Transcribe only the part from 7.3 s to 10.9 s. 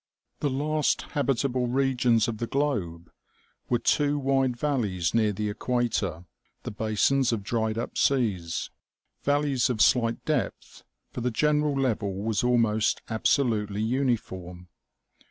of dried up seas; val leys of slight depth,